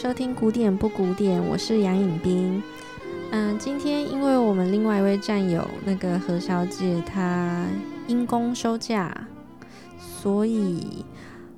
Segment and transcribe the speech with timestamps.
[0.00, 2.62] 收听古典不古典，我是杨颖冰。
[3.32, 7.66] 嗯，今天因为我们另外一位战友那个何小姐她
[8.06, 9.26] 因公休假，
[9.98, 11.04] 所以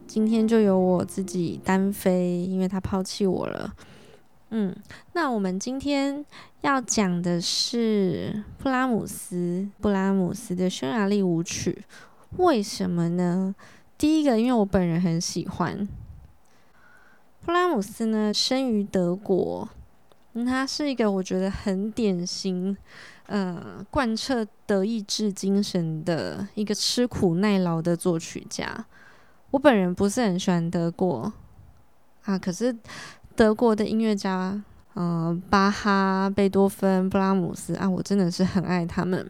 [0.06, 3.74] 今天就由我自己单飞，因为她抛弃我了。
[4.48, 4.74] 嗯，
[5.12, 6.24] 那我们今天
[6.62, 11.84] 要讲的是布拉姆斯，布拉姆斯的匈牙利舞曲，
[12.38, 13.54] 为什么呢？
[13.98, 15.86] 第一个，因为我本人很喜欢。
[17.50, 19.68] 布拉姆斯呢，生于德国，
[20.46, 22.76] 他是一个我觉得很典型，
[23.26, 28.86] 呃，贯彻德意志精神的一个吃苦耐劳的作曲家。
[29.50, 31.32] 我本人不是很喜欢德国
[32.22, 32.72] 啊，可是
[33.34, 34.62] 德国的音乐家，
[34.94, 39.28] 嗯，巴哈、贝多芬、布拉姆斯啊，我真的是很爱他们。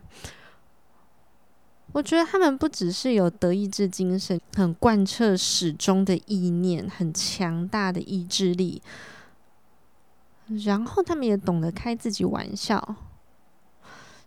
[1.93, 8.81] 我觉得他们不只是有德意志精神，很贯彻始终的意念，很强大的意志力，
[10.65, 12.97] 然后他们也懂得开自己玩笑。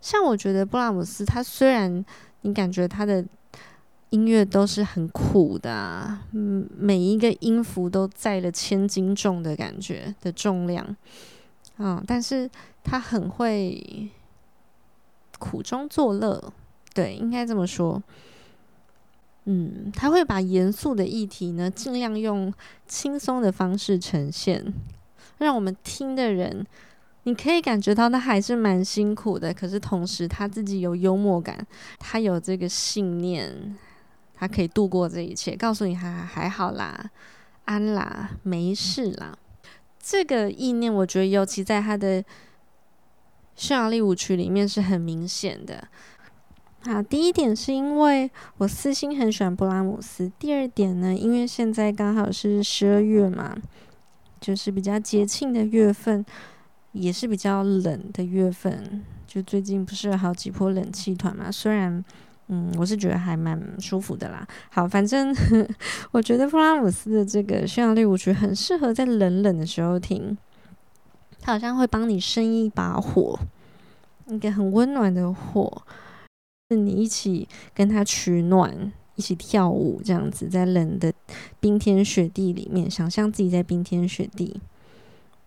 [0.01, 2.03] 像我觉得布拉姆斯，他虽然
[2.41, 3.25] 你感觉他的
[4.09, 10.95] 音乐都是很苦的啊，嗯，每一个音符都载了千斤重的感觉的重量，
[11.77, 12.49] 嗯，但是
[12.83, 14.11] 他很会
[15.39, 16.51] 苦中作乐。
[16.93, 18.01] 对，应该这么说。
[19.45, 22.53] 嗯，他会把严肃的议题呢，尽量用
[22.87, 24.73] 轻松的方式呈现，
[25.39, 26.65] 让我们听的人，
[27.23, 29.53] 你可以感觉到他还是蛮辛苦的。
[29.53, 31.67] 可是同时，他自己有幽默感，
[31.99, 33.75] 他有这个信念，
[34.33, 37.11] 他可以度过这一切，告诉你还还好啦，
[37.65, 39.37] 安啦，没事啦。
[39.99, 42.23] 这个意念，我觉得尤其在他的
[43.57, 45.85] 匈牙利舞曲里面是很明显的。
[46.85, 50.29] 好，第一点是因为我私心很喜欢布拉姆斯。
[50.37, 53.55] 第二点呢，因为现在刚好是十二月嘛，
[54.41, 56.25] 就是比较节庆的月份，
[56.91, 59.01] 也是比较冷的月份。
[59.25, 61.49] 就最近不是有好几波冷气团嘛？
[61.49, 62.03] 虽然，
[62.49, 64.45] 嗯，我是觉得还蛮舒服的啦。
[64.69, 65.33] 好，反正
[66.11, 70.37] 我觉得布拉姆斯的这个匈牙利舞曲很适合在冷冷的时候听，
[71.39, 73.39] 它好像会帮你生一把火，
[74.27, 75.81] 一个很温暖的火。
[76.75, 81.13] 你一起跟他取暖，一起跳舞，这样子在冷的
[81.59, 84.59] 冰天雪地里面，想象自己在冰天雪地。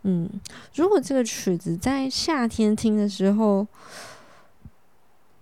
[0.03, 0.31] 嗯，
[0.75, 3.66] 如果这个曲子在夏天听的时候，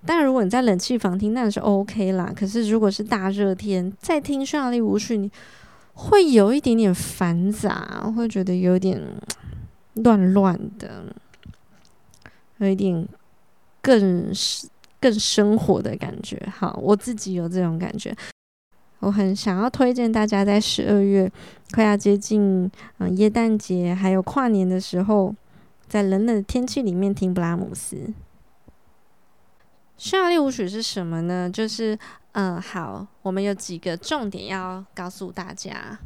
[0.06, 2.33] 但如果你在冷气房听，那是 OK 啦。
[2.34, 5.31] 可是如果是大热天再听匈牙利舞曲，你
[5.93, 9.03] 会有一点点繁杂，会觉得有点
[9.95, 11.15] 乱乱的，
[12.59, 13.06] 有一点
[13.83, 14.69] 更是。
[15.04, 18.16] 更生活的感觉，好，我自己有这种感觉。
[19.00, 21.31] 我很想要推荐大家，在十二月
[21.72, 25.34] 快要接近嗯耶诞节，还有跨年的时候，
[25.87, 28.15] 在冷冷的天气里面听布拉姆斯。
[29.98, 31.50] 匈牙利舞曲是什么呢？
[31.50, 31.98] 就是
[32.32, 35.98] 嗯，好，我们有几个重点要告诉大家。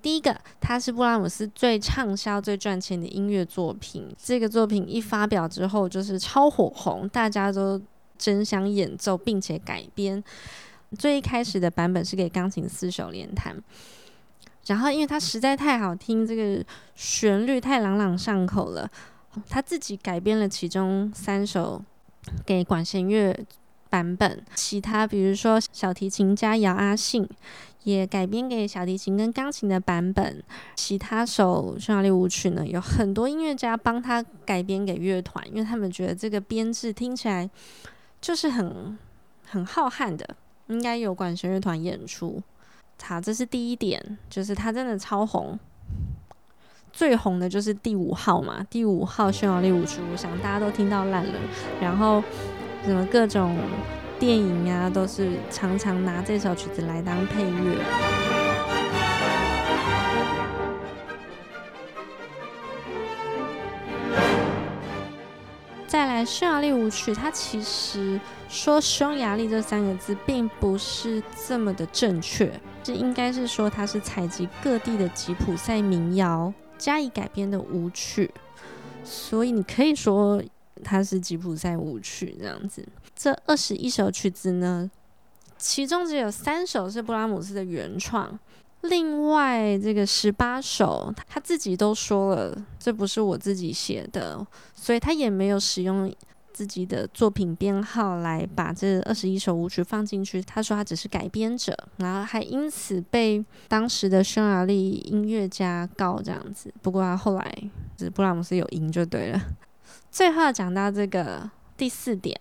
[0.00, 4.08] 第一个，它是布拉姆斯最畅销、最赚钱的音乐作品。
[4.16, 7.80] 这个作品一发表之后，就是超火红，大家都
[8.16, 10.22] 争相演奏，并且改编。
[10.96, 13.60] 最一开始的版本是给钢琴四手联弹，
[14.66, 18.88] 然后因为它实在太好听，这个旋律太朗朗上口了，
[19.48, 21.82] 他自己改编了其中三首
[22.46, 23.38] 给管弦乐
[23.90, 24.42] 版本。
[24.54, 27.28] 其他比如说小提琴家姚阿信。
[27.88, 30.42] 也改编给小提琴跟钢琴的版本，
[30.74, 37.48] 其他首匈牙利舞曲呢，有很多音乐家帮他改编给乐团，因为他们觉得这个编制听起来
[38.20, 38.98] 就是很
[39.46, 42.42] 很浩瀚的，应该有管弦乐团演出。
[43.02, 45.58] 好，这是第一点，就是他真的超红，
[46.92, 51.32] 最红的就是第五号嘛，第五号匈牙利舞曲，我想大家都听到烂了，
[51.80, 52.22] 然后
[52.84, 53.56] 什么各种。
[54.18, 57.78] 电影啊，都是常常拿这首曲子来当配乐。
[65.86, 78.30] 再来，匈牙利舞曲，它其实说“匈牙利”这三个字并不是这么的正确，这应该是说它是采集各地的吉普赛民谣加以改编的舞曲，
[79.04, 80.42] 所以你可以说。
[80.84, 82.86] 它是吉普赛舞曲这样子，
[83.18, 84.88] 这二十一首曲子呢，
[85.56, 88.38] 其中只有三首是布拉姆斯的原创，
[88.82, 96.14] 另外这个十八首他自己都说了，这不是我自己写的，所以他也没有使用
[96.52, 100.40] 自己的作品编号来把这二十一首舞曲放进去。
[100.40, 106.72] 他说他只是改编者，然后还因此被当时的匈牙利音乐家告这样子。
[106.80, 109.40] 不过他后来是布拉姆斯有赢就对了。
[110.08, 112.36] 最后讲到这个第四点，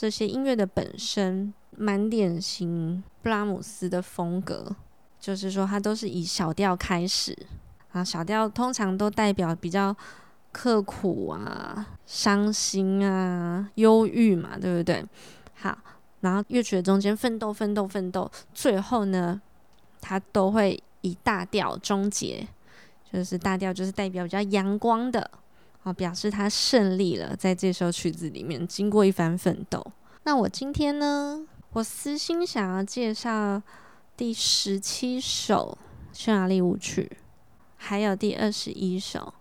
[0.00, 4.76] 这些音乐的本身蛮典型布拉姆斯的风格，
[5.18, 7.36] 就是说他都是以小调开始。
[7.90, 9.92] 啊，小调通常都代表比较
[10.52, 15.04] 刻苦啊、伤心啊、忧郁嘛，对不对？
[15.54, 15.76] 好，
[16.20, 19.42] 然后乐曲的中间奋斗、奋斗、奋斗，最后呢，
[20.00, 22.46] 它都会以大调终结，
[23.12, 25.28] 就是大调就是代表比较阳光的，
[25.92, 29.84] 表示他胜利了，在这首曲子里面经过一番奋斗。
[30.24, 33.62] 那我今天呢，我私心想要介绍
[34.16, 35.78] 第十七首
[36.12, 37.10] 匈牙利舞曲。
[37.80, 39.32] 还有第二十一首。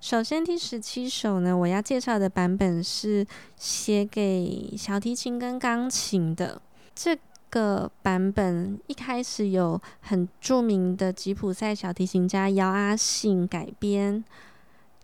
[0.00, 3.26] 首先，第十七首呢，我要介绍的版本是
[3.56, 6.60] 写给小提琴跟钢琴的。
[6.94, 7.16] 这
[7.50, 14.24] 个版本一开始有很著名的吉普赛小提琴家姚阿信改编，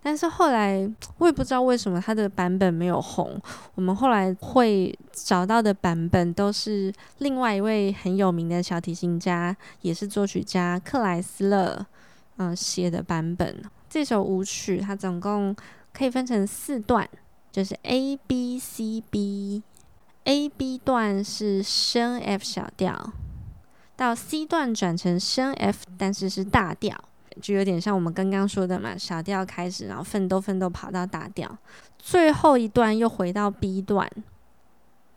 [0.05, 0.87] 但是后来
[1.17, 3.41] 我也不知道为什么他的版本没有红。
[3.73, 11.83] 我们后来会找到的版本都是另外一位很有名的小提琴家，也是作曲家克莱斯勒。
[12.37, 15.55] 嗯，写的版本，这首舞曲它总共
[15.91, 17.09] 可以分成四段，
[17.51, 19.63] 就是 A B C B。
[20.25, 23.11] A B 段是升 F 小调，
[23.95, 26.95] 到 C 段转成升 F，但是是大调，
[27.41, 31.57] 就有点像我们刚刚说的嘛，小调开始，然后奋斗奋斗跑到大调，
[31.97, 34.09] 最后一段又回到 B 段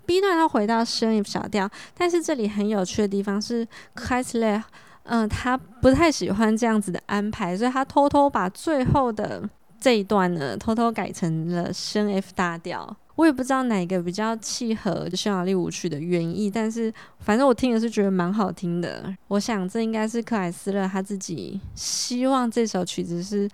[0.06, 4.62] ，B 段它回到升 F 小调，但是这里很有趣的地方是开始嘞。
[5.10, 9.42] 嗯，他不太喜欢这样子的安排，所以他偷偷把最后的
[9.80, 12.94] 这一段呢，偷偷改成了升 F 大调。
[13.18, 19.12] 我也不知道哪个比较契合匈牙利舞曲的原意，但是反正我听的是觉得蛮好听的。
[19.26, 23.48] 我想这应该是克莱斯勒他自己希望这首曲子是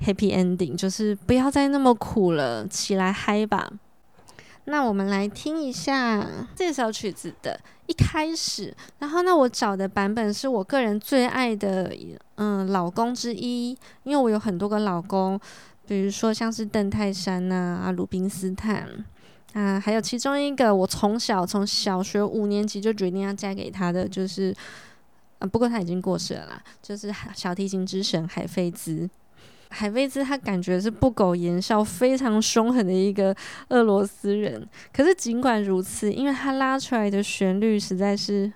[0.00, 3.70] happy ending，就是不要再那么苦了，起来嗨吧。
[4.64, 11.92] 那我们来听一下这首曲子的一开始，然后呢，我找的版本是我个人最爱的，
[12.36, 15.38] 嗯，老公之一，因为我有很多个老公，
[15.90, 18.88] 比如说像是邓泰山呐、啊、鲁宾斯坦
[19.54, 24.54] 啊，还有其中一个我从小从小学五年级就决定要嫁给他的，就是，
[25.40, 29.10] 啊，不过他已经过世了啦，就是小提琴之神海菲兹。
[29.70, 33.34] 海菲兹他感觉是不苟言笑、非常凶狠的一个
[33.70, 34.64] 俄罗斯人。
[34.92, 38.52] 可是尽管如此，因为他拉出来的旋律实在是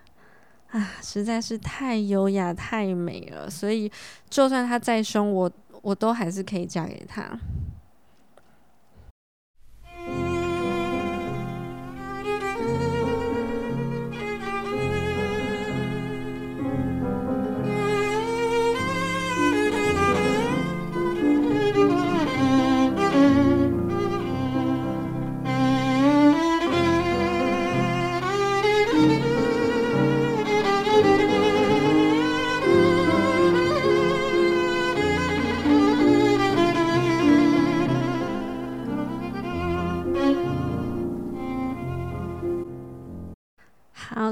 [0.70, 3.90] 啊，实在是太优雅、太美了，所以
[4.30, 5.50] 就算他再凶，我
[5.84, 7.38] 我都还是可以嫁给他。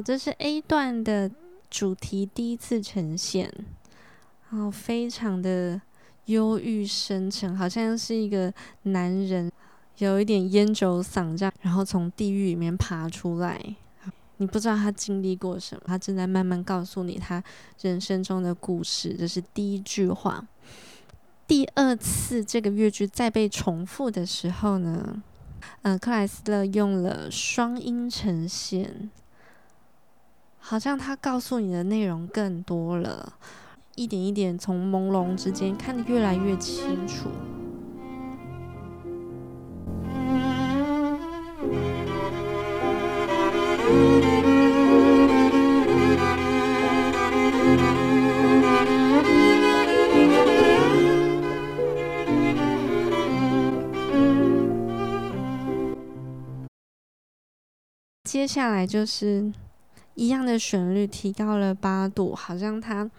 [0.04, 1.30] 这是 A 段的
[1.70, 3.52] 主题第一次呈现，
[4.50, 5.80] 然后非常的
[6.26, 9.50] 忧郁深沉，好像是一个男人
[9.98, 13.76] 有一点烟酒嗓这样，然后从地狱里面爬出来，
[14.38, 17.42] 你不知道他经历过什么，他正在慢慢告诉你他
[17.80, 19.14] 人生中的故事。
[19.16, 20.44] 这是第一句话。
[21.46, 25.22] 第二次这个乐句再被重复的时候呢，
[25.82, 29.10] 嗯、呃，克莱斯勒用了双音呈现。
[30.64, 33.34] 好像他告诉你的内容更多了，
[33.94, 37.28] 一点一点从朦胧之间看得越来越清楚。
[58.24, 59.52] 接下来就是。
[60.14, 63.10] 一样的旋律提高了八度，好像他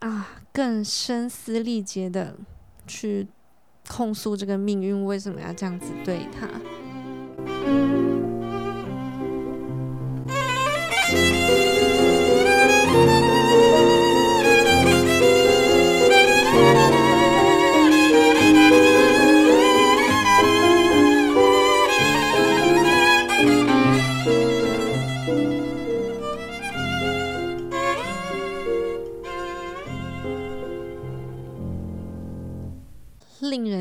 [0.00, 2.36] 啊更声嘶力竭的
[2.86, 3.26] 去
[3.88, 6.48] 控诉这个命运为什么要这样子对他。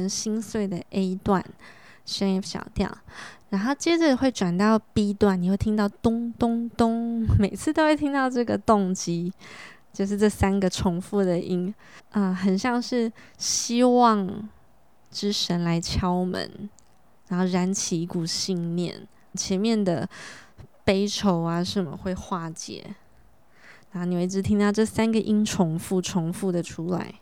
[0.09, 1.45] 心碎的 A 段
[2.05, 2.91] 升 F 小调，
[3.49, 9.31] 然后接着会转到 B 段，你会听到咚咚咚，每次都会听到这个动机，
[9.93, 11.73] 就是这三个重复的音，
[12.11, 14.49] 啊、很像是希望
[15.11, 16.69] 之神来敲门，
[17.27, 20.09] 然后燃起一股信念，前面的
[20.83, 22.95] 悲愁啊什么会化解。
[23.91, 27.15] 然后你会一直听到这三个音重复、重复的出来。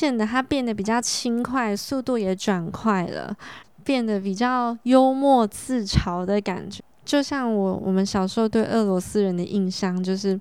[0.00, 3.36] 现的他变得比较轻快，速度也转快了，
[3.84, 10.40] 变得比较幽默自嘲的感觉，就像我我们小时候对俄罗斯人的印象，就是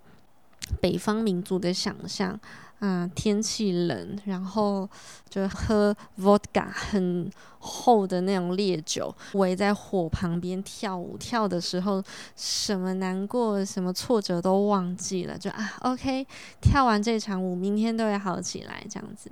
[0.80, 2.39] 北方民族的想象。
[2.81, 4.89] 嗯，天气冷，然后
[5.29, 12.01] 就喝 vodka 很厚的那种烈酒，围在火旁边跳舞，跳的时候
[12.38, 16.25] 什么难过、什么挫折都忘记了，就啊，OK，
[16.62, 19.29] 跳完这场舞，明天都会好起来，这样子。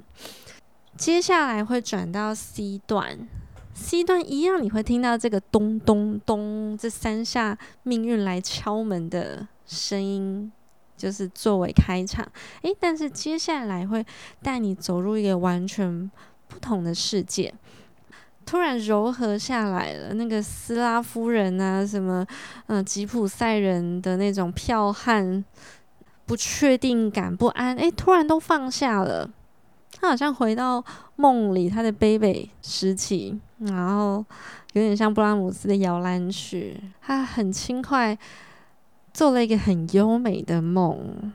[0.98, 3.18] 接下来会转到 C 段
[3.74, 10.52] ，C 段一样，你会听到这个咚咚咚这三下命运来敲门的声音。
[10.98, 12.28] 就是作为开场，
[12.64, 14.04] 诶，但是接下来会
[14.42, 16.10] 带你走入一个完全
[16.48, 17.54] 不同的世界，
[18.46, 20.14] 突然柔和下来了。
[20.16, 22.26] 那个斯拉夫人啊，什么，
[22.66, 25.46] 嗯、吉普赛人的那种剽悍、
[26.26, 29.30] 不确定感、不安，诶，突然都放下了。
[30.00, 30.84] 他好像回到
[31.16, 34.24] 梦里，他的 baby 时期，然后
[34.74, 38.18] 有点像布拉姆斯的摇篮曲，他很轻快。
[39.18, 41.34] 做了一个很优美的梦。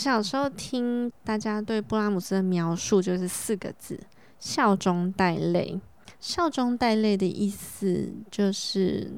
[0.00, 4.00] 小时候听大家对布拉姆斯的描述，就是四个字：
[4.38, 5.78] 笑中带泪。
[6.18, 9.10] 笑中带泪的意思就是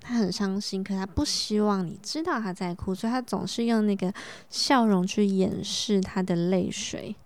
[0.00, 4.12] 他很伤心，可他不希望你知道他在哭，所以他总是用那个
[4.50, 7.16] 笑容去掩饰他的泪水。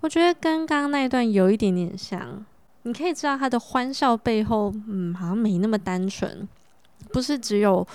[0.00, 2.44] 我觉得跟刚刚那一段有一点点像，
[2.82, 6.48] 你可以知道他的欢笑背后，嗯，好像没那么单纯，
[7.12, 7.86] 不是只有。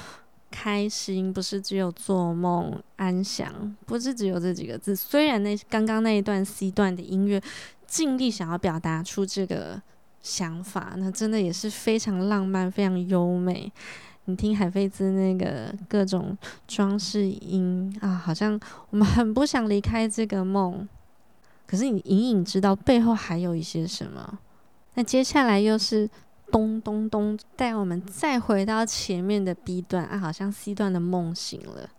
[0.55, 4.95] 开心不是只有做梦安详，不是只有这几个字。
[4.95, 7.41] 虽然那刚刚那一段 C 段的音乐
[7.87, 9.81] 尽力想要表达出这个
[10.21, 13.71] 想法，那真的也是非常浪漫、非常优美。
[14.25, 18.59] 你听海菲兹那个各种装饰音啊，好像
[18.91, 20.87] 我们很不想离开这个梦，
[21.65, 24.37] 可是你隐隐知道背后还有一些什么。
[24.93, 26.07] 那接下来又是。
[26.53, 31.89] 咚咚咚，带我们再回到前面的 B 段啊，好像 C 段的梦醒了。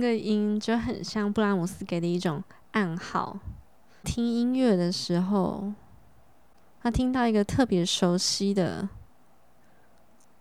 [0.00, 3.38] 个音就很像布拉姆斯给的一种暗号。
[4.02, 5.72] 听音乐的时候，
[6.82, 8.88] 他听到一个特别熟悉的，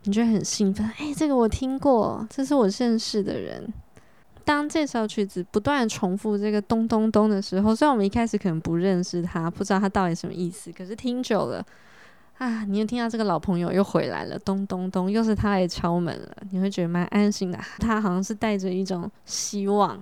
[0.03, 0.85] 你就很兴奋。
[0.97, 3.73] 哎，这个我听过，这是我认识的人。
[4.43, 11.65] 当这首曲子不断重复这个咚咚咚的时候，虽然我们一开始可能不认识他，不知道他到底什么意思，可是听久了，
[12.37, 17.59] 啊，你又听到这个老朋友又回来了，咚咚咚，又是他来敲门了，你会觉得蛮安心的。
[17.79, 20.01] 他好像是带着一种希望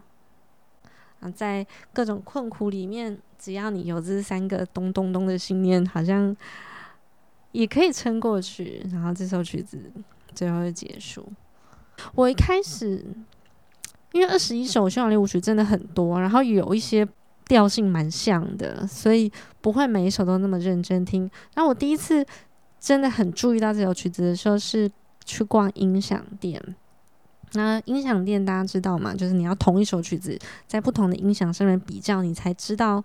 [1.19, 6.35] 啊，在各种困苦里面，只要你有这三个咚咚咚的信念，好像
[7.51, 8.85] 也可以撑过去。
[8.91, 9.91] 然后这首曲子
[10.33, 11.27] 最后就结束。
[12.15, 13.05] 我一开始。
[14.13, 17.03] 因为二十一首匈牙利舞曲真的很多，然后有一些
[17.45, 19.31] 调性蛮像的，所以
[19.61, 21.29] 不会每一首都那么认真听。
[21.55, 22.25] 然后我第一次
[22.79, 24.89] 真的很注意到这首曲子的时候，是
[25.25, 26.75] 去逛音响店。
[27.53, 29.13] 那音响店大家知道吗？
[29.13, 33.03] 就是你要同一首曲子在不同的音响上面比较，你才知道，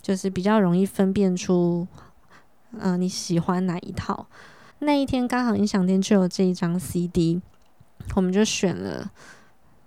[0.00, 1.86] 就是比较容易分辨出，
[2.78, 4.26] 嗯、你喜欢哪一套。
[4.78, 7.40] 那一天刚好音响店就有这一张 CD，
[8.14, 9.10] 我们就选了。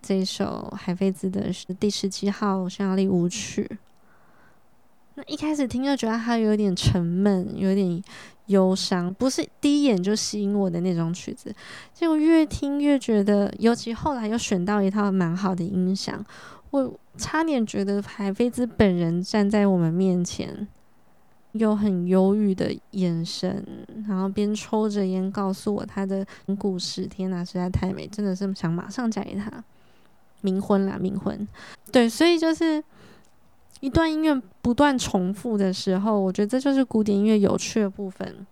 [0.02, 3.78] 这一首海菲兹的第十七号匈牙利舞曲，
[5.16, 8.02] 那一开始听就觉得它有点沉闷，有点
[8.48, 11.54] 忧伤，不是第一眼就吸引我的那种曲子。
[11.94, 16.24] 结果越听越觉得，尤其后来又选到一套蛮好的音响，
[16.70, 20.68] 我差点觉得海菲兹本人站在我们面前，
[21.52, 23.66] 有很忧郁的眼神，
[24.08, 26.26] 然后边抽着烟告诉我他的
[26.58, 27.06] 故事。
[27.06, 29.64] 天哪，实在太美，真的是想马上嫁给他。
[30.44, 31.48] 冥婚啦，冥婚，
[31.92, 32.84] 对，所以就是
[33.82, 38.48] 一段音乐不断重复的时候，我觉得这就是古典音乐有趣的部分。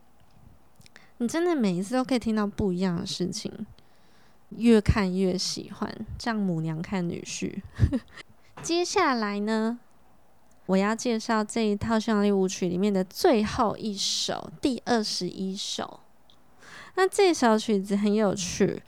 [1.20, 3.52] 你真的每一次都可以听到不一样的事情，
[4.50, 7.62] 越看越喜欢，丈母娘看女婿。
[8.64, 9.80] 接下来呢，
[10.66, 16.00] 我要介绍这一套匈牙利舞曲里面的最后一首，第二十一首。
[16.96, 18.82] 那这首曲子很有趣。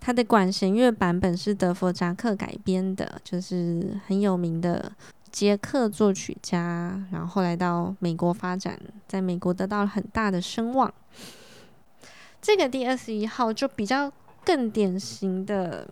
[0.00, 4.92] 它的管弦乐版本是德弗札克改编的，就是很有名的
[5.34, 10.94] 捷克作曲家，然后后来到美国发展，在美国得到了很大的声望。
[12.40, 14.12] 这个第二十一号就比较
[14.44, 15.88] 更典型的，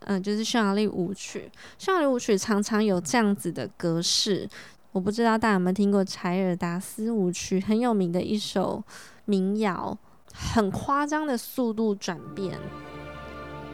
[0.00, 1.50] 嗯、就是匈牙利舞曲。
[1.78, 4.46] 匈牙利舞曲常常有这样子的格式，
[4.92, 8.84] 我不知道大家有没有听过柴尔达斯舞曲，很有名的一首
[9.24, 9.96] 民谣，
[10.34, 12.58] 很夸张的速度转变。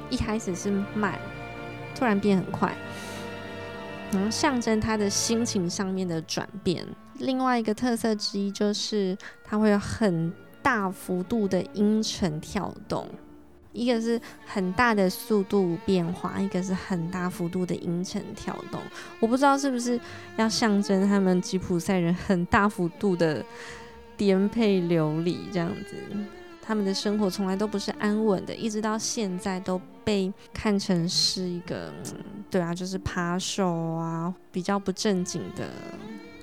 [0.08, 1.18] 一开始是慢，
[1.96, 2.72] 突然变很快，
[4.14, 6.86] 然后象征他的心情上面的转变。
[7.18, 13.08] 另外一个特色之一就是，它会有很大幅度的音程跳动，
[13.72, 18.80] 一个是很大的速度变化，一个是很大幅度的音程跳动。
[19.20, 19.98] 我不知道是不是
[20.36, 23.44] 要象征他们吉普赛人很大幅度的
[24.16, 25.96] 颠沛流离这样子。
[26.66, 31.92] 他们的生活从来都不是安稳的，一直到现在都被看成是一个，
[32.50, 35.68] 对啊，就是扒手啊，比较不正经的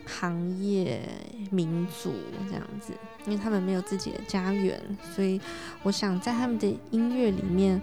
[0.05, 1.01] 行业
[1.49, 2.13] 民族
[2.47, 2.93] 这样子。
[3.25, 4.79] 因为他们没有自己的家园，
[5.15, 5.41] 所以
[5.81, 7.81] 我想在他们的音乐里面，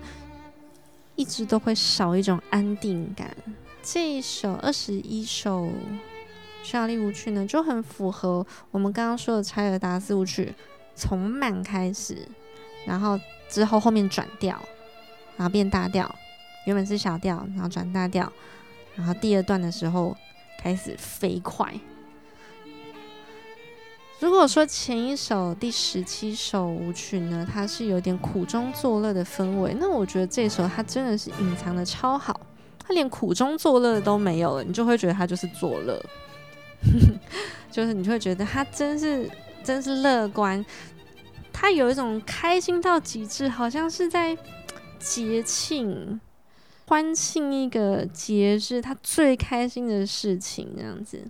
[1.17, 3.37] 一直都会少一种安定感。
[3.83, 5.69] 这一首二十一首
[6.63, 10.55] 匈牙利舞曲呢，就很符合我们刚刚说的柴尔达斯舞曲。
[10.99, 12.27] 从慢开始，
[12.85, 14.61] 然后之后后面转调，
[15.37, 16.13] 然后变大调，
[16.67, 18.31] 原本是小调，然后转大调，
[18.97, 20.17] 然后第二段的时候
[20.61, 21.73] 开始飞快。
[24.19, 32.41] 如果说前一首第十七首舞曲呢，它是有点苦中作乐的氛围，那我觉得这首它真的是隐藏的超好，
[32.85, 36.05] 它连苦中作乐都没有了，你就会觉得它就是作乐，
[37.71, 39.31] 就是你就会觉得它真是。
[39.63, 40.65] 真是乐观，
[41.53, 44.37] 他有一种开心到极致，好像是在
[44.99, 46.21] 节庆、
[46.87, 51.29] 欢庆一个节日，他最开心的事情这样子。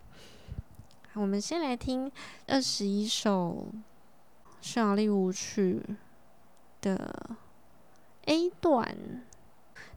[1.14, 2.10] 我们先来听
[2.46, 3.66] 二十一首
[4.60, 5.82] 匈牙利舞曲
[6.80, 7.36] 的
[8.26, 8.96] A 段，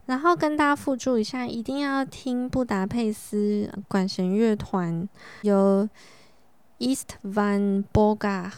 [0.06, 5.08] 然后跟大家复述一下，一定要听布达佩斯管弦乐团
[6.82, 8.50] East Van Boga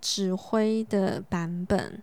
[0.00, 2.00] 指挥的版本，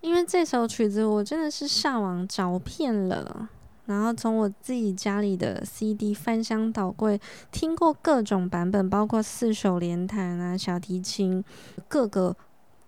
[0.00, 3.48] 因为这首曲子我真的是上网找遍了，
[3.86, 7.20] 然后从我自己家里的 CD 翻箱倒柜
[7.52, 11.44] 听过各种版本，包括四手联弹啊、小提琴
[11.86, 12.34] 各个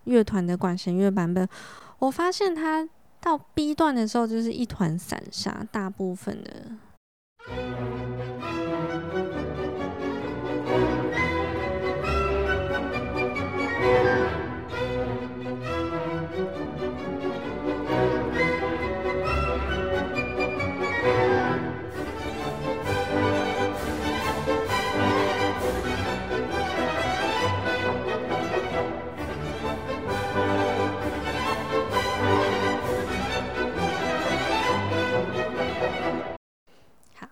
[0.03, 1.49] 乐团的管弦乐版本，
[2.01, 2.89] 我发现它
[3.21, 8.00] 到 B 段的时候就是一团散沙，大部分的。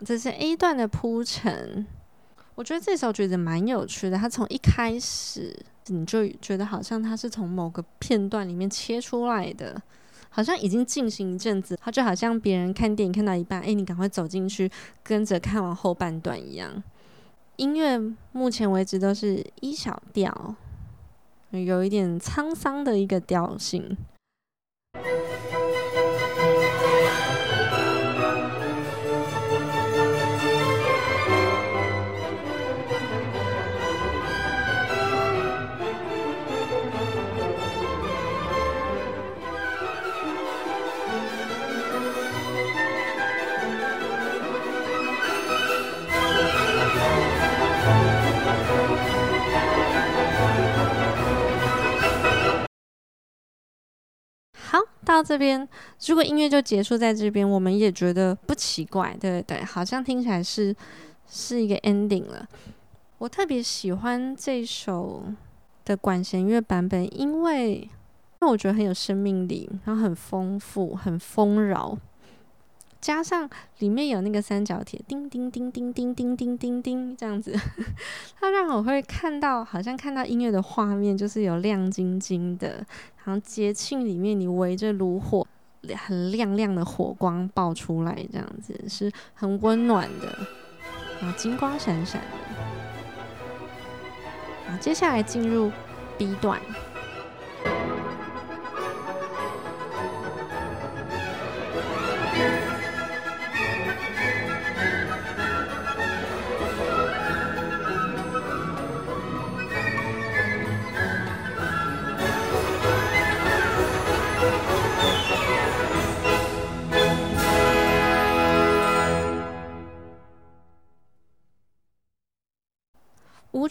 [0.08, 1.86] 这是 A 段的铺陈，
[2.54, 4.16] 我觉得这首曲子蛮有趣的。
[4.16, 5.54] 它从一开始
[5.88, 9.78] 你就觉得好像它是从某个片段里面切出来的，
[10.30, 14.70] 好像已经进行一阵子，它就好像别人看电影看到一半，哎，你赶快走进去
[15.02, 16.82] 跟着看完后半段一样。
[17.56, 17.98] 音乐
[18.32, 20.54] 目前为止都是 E 小调，
[21.50, 23.94] 有一点沧桑的一个调性。
[54.70, 55.66] 好到这边，
[56.06, 60.76] 如果音乐就结束在这边，我们也觉得不奇怪，对对对，好像听起来是
[61.26, 62.46] 是一个 ending 了。
[63.16, 65.24] 我特别喜欢这首
[65.86, 67.90] 的管弦乐版本，因为因
[68.40, 71.96] 为我觉得很有生命力，然后很丰富，很丰饶。
[73.00, 77.54] 加上里面有那个三角铁，叮叮叮叮叮叮叮叮叮这样子，
[78.38, 82.84] 它让我会看到，好像看到音乐的画面，就是有亮晶晶的，
[83.24, 85.46] 然后节庆里面你围着炉火，
[85.96, 90.36] 很亮亮的火光爆出来，这样子是很温暖的，
[91.20, 92.28] 然后金光闪闪的。
[94.70, 95.70] 好，接下来进入
[96.18, 96.60] B 段。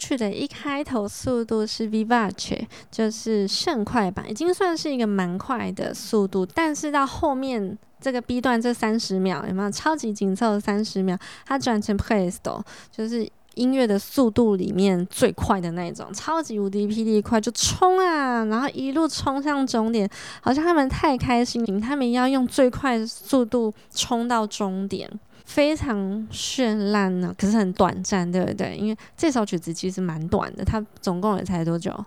[0.08, 6.46] 曲的一开头速度是 vivace，就是甚快板，已经算是一个蛮快的速度。
[6.46, 11.18] 但是到后面这个 B 段这三十秒有没有超级紧凑的三十秒？
[11.44, 20.08] 它转成 presto，就是音乐的速度里面最快的那种，超级无敌霹雳快，就冲啊，然后一路冲向终点，
[20.40, 25.10] 好像他们太开心，他们要用最快速度冲到终点。
[25.48, 25.96] 非常
[26.30, 28.76] 绚烂呢，可是很短暂，对不对？
[28.76, 32.04] 因为这首曲子其实蛮短的，它总共也才多久？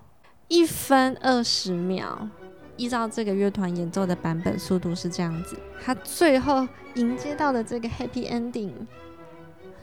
[0.48, 2.30] 一分二十秒。
[2.78, 8.72] 依照这个乐团演奏的版本速度是这样子，它最后迎接到的这个 happy ending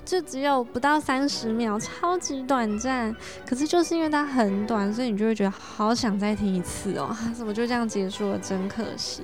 [0.04, 3.14] 就只有不到三十秒，超级短暂。
[3.44, 7.14] 可是就是因为它很短，所以你就会觉得好想再听一次哦。
[7.34, 8.38] 怎么就这样结束了？
[8.38, 9.22] 真可惜。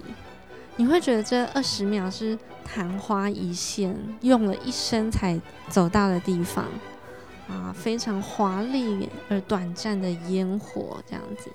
[0.77, 6.65] 你会觉得这二十秒是昙花一现，用了一生才走到的地方
[7.49, 11.49] 啊，非常华丽而短暂的烟火这样子，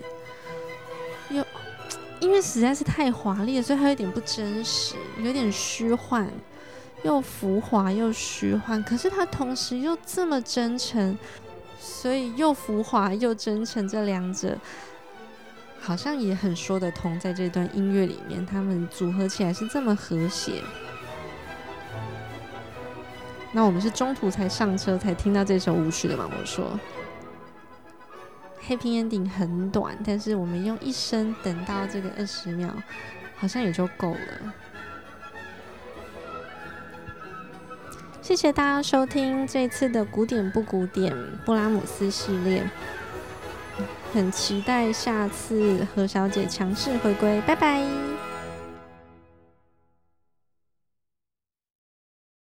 [1.29, 1.45] 又
[2.21, 6.29] 因为实在是太华丽了，所以它有点不真实，有点虚幻，
[7.03, 11.17] 又浮华又虚幻，可是它同时又这么真诚，
[11.77, 14.57] 所以又浮华又真诚这两者。
[15.81, 20.61] 好像也很说得通，在这段音乐里面，他们组合起来是这么和谐。
[23.51, 26.29] 那我们是中途才上车才听到这首舞曲的吗？
[26.39, 26.79] 我说
[28.67, 32.71] ，Happy Ending 很短，但是我们用一生等到这个二十秒，
[33.35, 34.53] 好像也就够了。
[38.21, 42.63] 谢谢大家收听这次的古典不古典布拉姆斯系列。
[44.13, 48.18] 很期待下次何小姐强势回归，拜拜。